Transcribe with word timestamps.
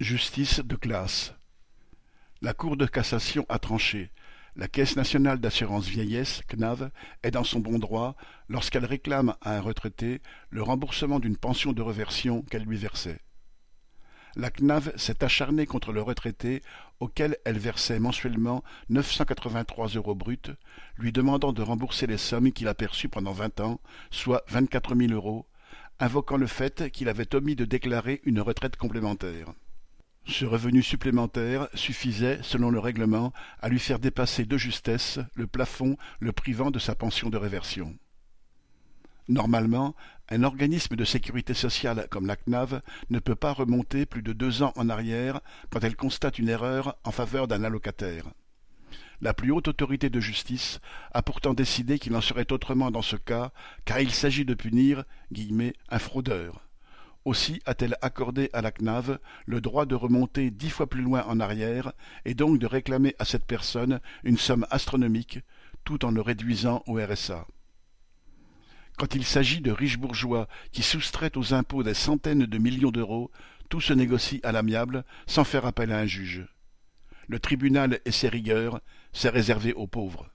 Justice 0.00 0.60
de 0.64 0.76
classe. 0.76 1.34
La 2.40 2.54
Cour 2.54 2.78
de 2.78 2.86
cassation 2.86 3.44
a 3.50 3.58
tranché. 3.58 4.10
La 4.56 4.66
Caisse 4.66 4.96
nationale 4.96 5.40
d'assurance 5.40 5.88
vieillesse, 5.88 6.40
CNAV, 6.48 6.88
est 7.22 7.32
dans 7.32 7.44
son 7.44 7.60
bon 7.60 7.78
droit 7.78 8.16
lorsqu'elle 8.48 8.86
réclame 8.86 9.34
à 9.42 9.58
un 9.58 9.60
retraité 9.60 10.22
le 10.48 10.62
remboursement 10.62 11.20
d'une 11.20 11.36
pension 11.36 11.74
de 11.74 11.82
reversion 11.82 12.40
qu'elle 12.40 12.62
lui 12.62 12.78
versait. 12.78 13.20
La 14.36 14.48
CNAV 14.48 14.96
s'est 14.96 15.22
acharnée 15.22 15.66
contre 15.66 15.92
le 15.92 16.00
retraité 16.00 16.62
auquel 16.98 17.36
elle 17.44 17.58
versait 17.58 18.00
mensuellement 18.00 18.64
983 18.88 19.88
euros 19.88 20.14
bruts, 20.14 20.56
lui 20.96 21.12
demandant 21.12 21.52
de 21.52 21.60
rembourser 21.60 22.06
les 22.06 22.16
sommes 22.16 22.52
qu'il 22.52 22.68
a 22.68 22.74
perçues 22.74 23.10
pendant 23.10 23.32
vingt 23.32 23.60
ans, 23.60 23.82
soit 24.10 24.44
vingt-quatre 24.48 24.94
mille 24.94 25.12
euros, 25.12 25.46
invoquant 25.98 26.38
le 26.38 26.46
fait 26.46 26.88
qu'il 26.88 27.10
avait 27.10 27.34
omis 27.34 27.54
de 27.54 27.66
déclarer 27.66 28.22
une 28.24 28.40
retraite 28.40 28.76
complémentaire. 28.76 29.52
Ce 30.30 30.44
revenu 30.44 30.80
supplémentaire 30.80 31.66
suffisait, 31.74 32.38
selon 32.42 32.70
le 32.70 32.78
règlement, 32.78 33.32
à 33.60 33.68
lui 33.68 33.80
faire 33.80 33.98
dépasser 33.98 34.44
de 34.44 34.56
justesse 34.56 35.18
le 35.34 35.48
plafond 35.48 35.96
le 36.20 36.30
privant 36.30 36.70
de 36.70 36.78
sa 36.78 36.94
pension 36.94 37.30
de 37.30 37.36
réversion. 37.36 37.96
Normalement, 39.28 39.96
un 40.28 40.44
organisme 40.44 40.94
de 40.94 41.04
sécurité 41.04 41.52
sociale 41.52 42.06
comme 42.10 42.28
la 42.28 42.36
CNAV 42.36 42.80
ne 43.10 43.18
peut 43.18 43.34
pas 43.34 43.52
remonter 43.52 44.06
plus 44.06 44.22
de 44.22 44.32
deux 44.32 44.62
ans 44.62 44.72
en 44.76 44.88
arrière 44.88 45.40
quand 45.68 45.82
elle 45.82 45.96
constate 45.96 46.38
une 46.38 46.48
erreur 46.48 46.96
en 47.02 47.10
faveur 47.10 47.48
d'un 47.48 47.64
allocataire. 47.64 48.26
La 49.20 49.34
plus 49.34 49.50
haute 49.50 49.66
autorité 49.66 50.10
de 50.10 50.20
justice 50.20 50.78
a 51.12 51.22
pourtant 51.22 51.54
décidé 51.54 51.98
qu'il 51.98 52.14
en 52.14 52.20
serait 52.20 52.52
autrement 52.52 52.92
dans 52.92 53.02
ce 53.02 53.16
cas, 53.16 53.50
car 53.84 54.00
il 54.00 54.12
s'agit 54.12 54.44
de 54.44 54.54
punir 54.54 55.02
un 55.90 55.98
fraudeur. 55.98 56.69
Aussi 57.24 57.60
a-t-elle 57.66 57.96
accordé 58.00 58.48
à 58.52 58.62
la 58.62 58.70
CNAV 58.70 59.18
le 59.44 59.60
droit 59.60 59.84
de 59.84 59.94
remonter 59.94 60.50
dix 60.50 60.70
fois 60.70 60.88
plus 60.88 61.02
loin 61.02 61.22
en 61.24 61.38
arrière 61.38 61.92
et 62.24 62.34
donc 62.34 62.58
de 62.58 62.66
réclamer 62.66 63.14
à 63.18 63.24
cette 63.24 63.44
personne 63.44 64.00
une 64.24 64.38
somme 64.38 64.66
astronomique, 64.70 65.40
tout 65.84 66.04
en 66.04 66.10
le 66.10 66.22
réduisant 66.22 66.82
au 66.86 66.94
RSA. 66.94 67.46
Quand 68.96 69.14
il 69.14 69.24
s'agit 69.24 69.60
de 69.60 69.70
riches 69.70 69.98
bourgeois 69.98 70.48
qui 70.72 70.82
soustraient 70.82 71.36
aux 71.36 71.52
impôts 71.54 71.82
des 71.82 71.94
centaines 71.94 72.46
de 72.46 72.58
millions 72.58 72.90
d'euros, 72.90 73.30
tout 73.68 73.80
se 73.80 73.92
négocie 73.92 74.40
à 74.42 74.52
l'amiable, 74.52 75.04
sans 75.26 75.44
faire 75.44 75.66
appel 75.66 75.92
à 75.92 75.98
un 75.98 76.06
juge. 76.06 76.46
Le 77.28 77.38
tribunal 77.38 78.00
et 78.04 78.10
ses 78.10 78.28
rigueurs, 78.28 78.80
c'est 79.12 79.28
réservé 79.28 79.72
aux 79.72 79.86
pauvres. 79.86 80.30